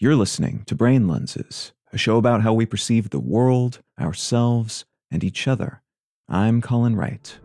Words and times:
You're 0.00 0.14
listening 0.14 0.62
to 0.66 0.76
Brain 0.76 1.08
Lenses, 1.08 1.72
a 1.92 1.98
show 1.98 2.18
about 2.18 2.42
how 2.42 2.52
we 2.52 2.66
perceive 2.66 3.10
the 3.10 3.18
world, 3.18 3.80
ourselves, 3.98 4.84
and 5.10 5.24
each 5.24 5.48
other. 5.48 5.82
I'm 6.28 6.62
Colin 6.62 6.94
Wright. 6.94 7.36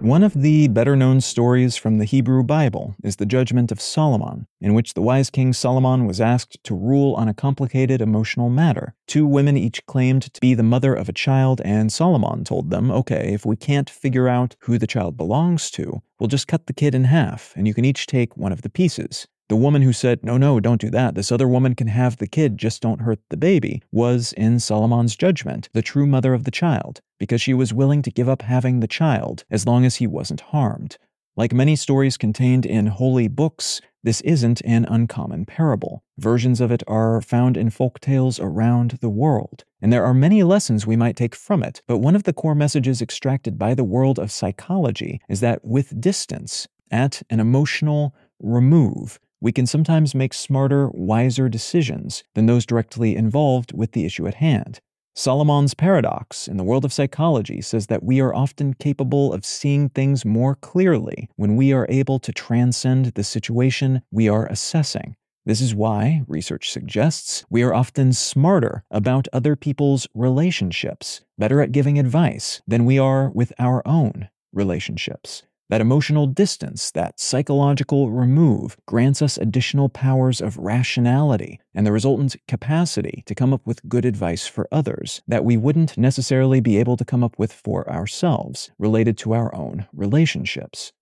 One 0.00 0.22
of 0.22 0.32
the 0.32 0.68
better 0.68 0.94
known 0.94 1.20
stories 1.20 1.76
from 1.76 1.98
the 1.98 2.04
Hebrew 2.04 2.44
Bible 2.44 2.94
is 3.02 3.16
the 3.16 3.26
Judgment 3.26 3.72
of 3.72 3.80
Solomon, 3.80 4.46
in 4.60 4.72
which 4.72 4.94
the 4.94 5.02
wise 5.02 5.28
king 5.28 5.52
Solomon 5.52 6.06
was 6.06 6.20
asked 6.20 6.62
to 6.64 6.74
rule 6.76 7.14
on 7.14 7.26
a 7.26 7.34
complicated 7.34 8.00
emotional 8.00 8.48
matter. 8.48 8.94
Two 9.08 9.26
women 9.26 9.56
each 9.56 9.84
claimed 9.86 10.32
to 10.32 10.40
be 10.40 10.54
the 10.54 10.62
mother 10.62 10.94
of 10.94 11.08
a 11.08 11.12
child, 11.12 11.60
and 11.64 11.92
Solomon 11.92 12.44
told 12.44 12.70
them, 12.70 12.92
okay, 12.92 13.32
if 13.34 13.44
we 13.44 13.56
can't 13.56 13.90
figure 13.90 14.28
out 14.28 14.54
who 14.60 14.78
the 14.78 14.86
child 14.86 15.16
belongs 15.16 15.68
to, 15.72 16.00
we'll 16.20 16.28
just 16.28 16.46
cut 16.46 16.68
the 16.68 16.72
kid 16.72 16.94
in 16.94 17.04
half, 17.04 17.52
and 17.56 17.66
you 17.66 17.74
can 17.74 17.84
each 17.84 18.06
take 18.06 18.36
one 18.36 18.52
of 18.52 18.62
the 18.62 18.70
pieces. 18.70 19.26
The 19.48 19.56
woman 19.56 19.80
who 19.80 19.94
said, 19.94 20.22
No, 20.22 20.36
no, 20.36 20.60
don't 20.60 20.80
do 20.80 20.90
that. 20.90 21.14
This 21.14 21.32
other 21.32 21.48
woman 21.48 21.74
can 21.74 21.86
have 21.86 22.18
the 22.18 22.26
kid, 22.26 22.58
just 22.58 22.82
don't 22.82 23.00
hurt 23.00 23.20
the 23.30 23.36
baby, 23.36 23.82
was, 23.90 24.34
in 24.34 24.60
Solomon's 24.60 25.16
judgment, 25.16 25.70
the 25.72 25.80
true 25.80 26.06
mother 26.06 26.34
of 26.34 26.44
the 26.44 26.50
child, 26.50 27.00
because 27.18 27.40
she 27.40 27.54
was 27.54 27.72
willing 27.72 28.02
to 28.02 28.10
give 28.10 28.28
up 28.28 28.42
having 28.42 28.80
the 28.80 28.86
child 28.86 29.44
as 29.50 29.66
long 29.66 29.86
as 29.86 29.96
he 29.96 30.06
wasn't 30.06 30.40
harmed. 30.40 30.98
Like 31.34 31.54
many 31.54 31.76
stories 31.76 32.16
contained 32.16 32.66
in 32.66 32.88
holy 32.88 33.26
books, 33.28 33.80
this 34.02 34.20
isn't 34.20 34.60
an 34.64 34.84
uncommon 34.84 35.46
parable. 35.46 36.02
Versions 36.18 36.60
of 36.60 36.70
it 36.70 36.82
are 36.86 37.20
found 37.22 37.56
in 37.56 37.70
folk 37.70 38.00
tales 38.00 38.38
around 38.38 38.98
the 39.00 39.08
world, 39.08 39.64
and 39.80 39.92
there 39.92 40.04
are 40.04 40.14
many 40.14 40.42
lessons 40.42 40.86
we 40.86 40.96
might 40.96 41.16
take 41.16 41.34
from 41.34 41.62
it. 41.62 41.80
But 41.86 41.98
one 41.98 42.16
of 42.16 42.24
the 42.24 42.32
core 42.32 42.54
messages 42.54 43.00
extracted 43.00 43.58
by 43.58 43.74
the 43.74 43.84
world 43.84 44.18
of 44.18 44.30
psychology 44.30 45.20
is 45.28 45.40
that 45.40 45.64
with 45.64 46.00
distance, 46.00 46.68
at 46.90 47.22
an 47.30 47.40
emotional 47.40 48.14
remove, 48.40 49.18
we 49.40 49.52
can 49.52 49.66
sometimes 49.66 50.14
make 50.14 50.34
smarter, 50.34 50.88
wiser 50.92 51.48
decisions 51.48 52.24
than 52.34 52.46
those 52.46 52.66
directly 52.66 53.16
involved 53.16 53.72
with 53.72 53.92
the 53.92 54.04
issue 54.04 54.26
at 54.26 54.34
hand. 54.34 54.80
Solomon's 55.14 55.74
paradox 55.74 56.46
in 56.46 56.58
the 56.58 56.62
world 56.62 56.84
of 56.84 56.92
psychology 56.92 57.60
says 57.60 57.88
that 57.88 58.04
we 58.04 58.20
are 58.20 58.32
often 58.32 58.74
capable 58.74 59.32
of 59.32 59.44
seeing 59.44 59.88
things 59.88 60.24
more 60.24 60.54
clearly 60.54 61.28
when 61.34 61.56
we 61.56 61.72
are 61.72 61.86
able 61.88 62.20
to 62.20 62.32
transcend 62.32 63.06
the 63.06 63.24
situation 63.24 64.02
we 64.12 64.28
are 64.28 64.46
assessing. 64.46 65.16
This 65.44 65.60
is 65.60 65.74
why, 65.74 66.22
research 66.28 66.70
suggests, 66.70 67.44
we 67.50 67.62
are 67.62 67.74
often 67.74 68.12
smarter 68.12 68.84
about 68.90 69.26
other 69.32 69.56
people's 69.56 70.06
relationships, 70.14 71.22
better 71.36 71.60
at 71.62 71.72
giving 71.72 71.98
advice 71.98 72.60
than 72.66 72.84
we 72.84 72.98
are 72.98 73.30
with 73.30 73.52
our 73.58 73.82
own 73.88 74.28
relationships. 74.52 75.42
That 75.70 75.82
emotional 75.82 76.26
distance, 76.26 76.90
that 76.92 77.20
psychological 77.20 78.10
remove, 78.10 78.78
grants 78.86 79.20
us 79.20 79.36
additional 79.36 79.90
powers 79.90 80.40
of 80.40 80.56
rationality 80.56 81.60
and 81.74 81.86
the 81.86 81.92
resultant 81.92 82.36
capacity 82.48 83.22
to 83.26 83.34
come 83.34 83.52
up 83.52 83.66
with 83.66 83.86
good 83.86 84.06
advice 84.06 84.46
for 84.46 84.66
others 84.72 85.20
that 85.28 85.44
we 85.44 85.58
wouldn't 85.58 85.98
necessarily 85.98 86.60
be 86.60 86.78
able 86.78 86.96
to 86.96 87.04
come 87.04 87.22
up 87.22 87.38
with 87.38 87.52
for 87.52 87.88
ourselves 87.90 88.70
related 88.78 89.18
to 89.18 89.34
our 89.34 89.54
own 89.54 89.86
relationships. 89.92 90.92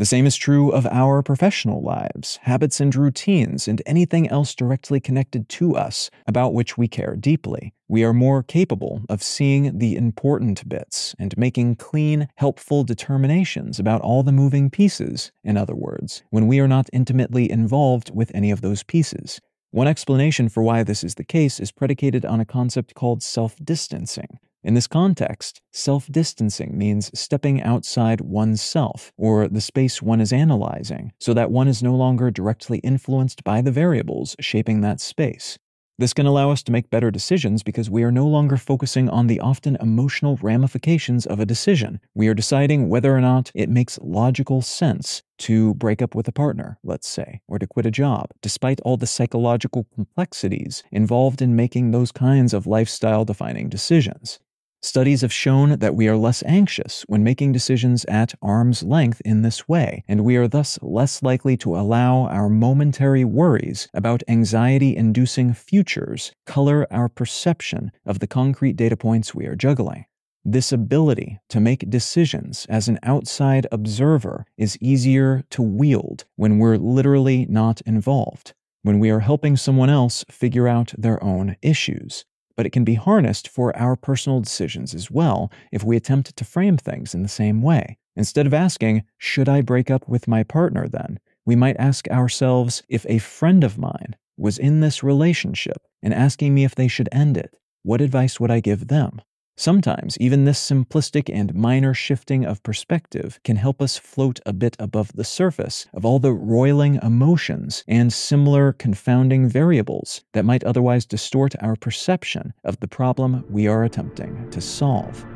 The 0.00 0.06
same 0.06 0.24
is 0.24 0.34
true 0.34 0.70
of 0.70 0.86
our 0.86 1.22
professional 1.22 1.82
lives, 1.82 2.38
habits 2.44 2.80
and 2.80 2.96
routines, 2.96 3.68
and 3.68 3.82
anything 3.84 4.26
else 4.28 4.54
directly 4.54 4.98
connected 4.98 5.46
to 5.50 5.76
us 5.76 6.10
about 6.26 6.54
which 6.54 6.78
we 6.78 6.88
care 6.88 7.14
deeply. 7.16 7.74
We 7.86 8.02
are 8.04 8.14
more 8.14 8.42
capable 8.42 9.02
of 9.10 9.22
seeing 9.22 9.76
the 9.76 9.96
important 9.96 10.66
bits 10.66 11.14
and 11.18 11.36
making 11.36 11.76
clean, 11.76 12.28
helpful 12.36 12.82
determinations 12.82 13.78
about 13.78 14.00
all 14.00 14.22
the 14.22 14.32
moving 14.32 14.70
pieces, 14.70 15.32
in 15.44 15.58
other 15.58 15.74
words, 15.74 16.22
when 16.30 16.46
we 16.46 16.60
are 16.60 16.68
not 16.68 16.88
intimately 16.94 17.50
involved 17.50 18.10
with 18.14 18.32
any 18.34 18.50
of 18.50 18.62
those 18.62 18.82
pieces. 18.82 19.38
One 19.70 19.86
explanation 19.86 20.48
for 20.48 20.62
why 20.62 20.82
this 20.82 21.04
is 21.04 21.16
the 21.16 21.24
case 21.24 21.60
is 21.60 21.72
predicated 21.72 22.24
on 22.24 22.40
a 22.40 22.46
concept 22.46 22.94
called 22.94 23.22
self 23.22 23.54
distancing. 23.62 24.38
In 24.62 24.74
this 24.74 24.86
context, 24.86 25.62
self 25.72 26.06
distancing 26.08 26.76
means 26.76 27.10
stepping 27.18 27.62
outside 27.62 28.20
oneself, 28.20 29.10
or 29.16 29.48
the 29.48 29.60
space 29.60 30.02
one 30.02 30.20
is 30.20 30.34
analyzing, 30.34 31.12
so 31.18 31.32
that 31.32 31.50
one 31.50 31.66
is 31.66 31.82
no 31.82 31.94
longer 31.94 32.30
directly 32.30 32.78
influenced 32.80 33.42
by 33.42 33.62
the 33.62 33.72
variables 33.72 34.36
shaping 34.38 34.82
that 34.82 35.00
space. 35.00 35.58
This 35.96 36.12
can 36.12 36.26
allow 36.26 36.50
us 36.50 36.62
to 36.64 36.72
make 36.72 36.90
better 36.90 37.10
decisions 37.10 37.62
because 37.62 37.88
we 37.88 38.02
are 38.02 38.12
no 38.12 38.26
longer 38.26 38.58
focusing 38.58 39.08
on 39.08 39.28
the 39.28 39.40
often 39.40 39.76
emotional 39.80 40.38
ramifications 40.42 41.24
of 41.24 41.40
a 41.40 41.46
decision. 41.46 42.00
We 42.14 42.28
are 42.28 42.34
deciding 42.34 42.90
whether 42.90 43.16
or 43.16 43.20
not 43.22 43.50
it 43.54 43.70
makes 43.70 43.98
logical 44.02 44.60
sense 44.60 45.22
to 45.38 45.72
break 45.74 46.02
up 46.02 46.14
with 46.14 46.28
a 46.28 46.32
partner, 46.32 46.78
let's 46.84 47.08
say, 47.08 47.40
or 47.48 47.58
to 47.58 47.66
quit 47.66 47.86
a 47.86 47.90
job, 47.90 48.30
despite 48.42 48.80
all 48.80 48.98
the 48.98 49.06
psychological 49.06 49.86
complexities 49.94 50.82
involved 50.90 51.40
in 51.40 51.56
making 51.56 51.90
those 51.90 52.12
kinds 52.12 52.52
of 52.52 52.66
lifestyle 52.66 53.24
defining 53.24 53.70
decisions. 53.70 54.38
Studies 54.82 55.20
have 55.20 55.32
shown 55.32 55.78
that 55.78 55.94
we 55.94 56.08
are 56.08 56.16
less 56.16 56.42
anxious 56.44 57.02
when 57.06 57.22
making 57.22 57.52
decisions 57.52 58.06
at 58.06 58.34
arm's 58.40 58.82
length 58.82 59.20
in 59.26 59.42
this 59.42 59.68
way, 59.68 60.02
and 60.08 60.24
we 60.24 60.36
are 60.36 60.48
thus 60.48 60.78
less 60.80 61.22
likely 61.22 61.54
to 61.58 61.76
allow 61.76 62.26
our 62.28 62.48
momentary 62.48 63.22
worries 63.22 63.88
about 63.92 64.22
anxiety 64.26 64.96
inducing 64.96 65.52
futures 65.52 66.32
color 66.46 66.86
our 66.90 67.10
perception 67.10 67.92
of 68.06 68.20
the 68.20 68.26
concrete 68.26 68.74
data 68.74 68.96
points 68.96 69.34
we 69.34 69.44
are 69.44 69.54
juggling. 69.54 70.06
This 70.46 70.72
ability 70.72 71.38
to 71.50 71.60
make 71.60 71.90
decisions 71.90 72.64
as 72.70 72.88
an 72.88 72.98
outside 73.02 73.66
observer 73.70 74.46
is 74.56 74.78
easier 74.80 75.44
to 75.50 75.60
wield 75.60 76.24
when 76.36 76.58
we're 76.58 76.78
literally 76.78 77.44
not 77.50 77.82
involved, 77.82 78.54
when 78.80 78.98
we 78.98 79.10
are 79.10 79.20
helping 79.20 79.58
someone 79.58 79.90
else 79.90 80.24
figure 80.30 80.66
out 80.66 80.94
their 80.96 81.22
own 81.22 81.56
issues 81.60 82.24
but 82.60 82.66
it 82.66 82.72
can 82.72 82.84
be 82.84 82.92
harnessed 82.92 83.48
for 83.48 83.74
our 83.74 83.96
personal 83.96 84.38
decisions 84.38 84.94
as 84.94 85.10
well 85.10 85.50
if 85.72 85.82
we 85.82 85.96
attempt 85.96 86.36
to 86.36 86.44
frame 86.44 86.76
things 86.76 87.14
in 87.14 87.22
the 87.22 87.26
same 87.26 87.62
way. 87.62 87.96
Instead 88.16 88.44
of 88.44 88.52
asking, 88.52 89.02
Should 89.16 89.48
I 89.48 89.62
break 89.62 89.90
up 89.90 90.06
with 90.06 90.28
my 90.28 90.42
partner 90.42 90.86
then? 90.86 91.20
we 91.46 91.56
might 91.56 91.78
ask 91.78 92.06
ourselves 92.08 92.82
if 92.86 93.06
a 93.08 93.16
friend 93.16 93.64
of 93.64 93.78
mine 93.78 94.14
was 94.36 94.58
in 94.58 94.80
this 94.80 95.02
relationship 95.02 95.78
and 96.02 96.12
asking 96.12 96.54
me 96.54 96.64
if 96.64 96.74
they 96.74 96.86
should 96.86 97.08
end 97.12 97.38
it, 97.38 97.56
what 97.82 98.02
advice 98.02 98.38
would 98.38 98.50
I 98.50 98.60
give 98.60 98.88
them? 98.88 99.22
Sometimes, 99.60 100.16
even 100.16 100.46
this 100.46 100.58
simplistic 100.58 101.28
and 101.30 101.54
minor 101.54 101.92
shifting 101.92 102.46
of 102.46 102.62
perspective 102.62 103.38
can 103.44 103.56
help 103.56 103.82
us 103.82 103.98
float 103.98 104.40
a 104.46 104.54
bit 104.54 104.74
above 104.78 105.12
the 105.12 105.22
surface 105.22 105.86
of 105.92 106.02
all 106.02 106.18
the 106.18 106.32
roiling 106.32 106.98
emotions 107.02 107.84
and 107.86 108.10
similar 108.10 108.72
confounding 108.72 109.46
variables 109.46 110.24
that 110.32 110.46
might 110.46 110.64
otherwise 110.64 111.04
distort 111.04 111.54
our 111.60 111.76
perception 111.76 112.54
of 112.64 112.80
the 112.80 112.88
problem 112.88 113.44
we 113.50 113.66
are 113.68 113.84
attempting 113.84 114.48
to 114.50 114.62
solve. 114.62 115.26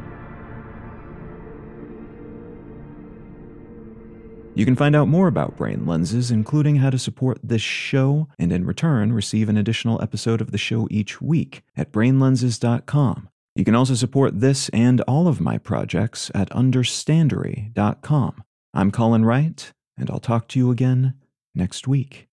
You 4.55 4.65
can 4.65 4.75
find 4.75 4.97
out 4.97 5.09
more 5.09 5.29
about 5.29 5.59
brain 5.59 5.85
lenses, 5.85 6.31
including 6.31 6.77
how 6.77 6.89
to 6.89 6.99
support 6.99 7.41
this 7.45 7.61
show, 7.61 8.29
and 8.39 8.55
in 8.55 8.65
return, 8.65 9.13
receive 9.13 9.51
an 9.51 9.59
additional 9.59 10.01
episode 10.01 10.41
of 10.41 10.51
the 10.51 10.57
show 10.57 10.89
each 10.91 11.21
week 11.21 11.63
at 11.77 11.93
brainlenses.com. 11.93 13.29
You 13.55 13.65
can 13.65 13.77
also 13.77 13.95
support 13.95 14.41
this 14.41 14.69
and 14.71 15.01
all 15.03 15.29
of 15.29 15.41
my 15.41 15.59
projects 15.59 16.31
at 16.35 16.51
understandary.com. 16.51 18.45
I'm 18.73 18.91
Colin 18.91 19.25
Wright, 19.25 19.73
and 19.97 20.11
I'll 20.11 20.19
talk 20.19 20.49
to 20.49 20.59
you 20.59 20.73
again 20.73 21.15
next 21.55 21.87
week. 21.87 22.27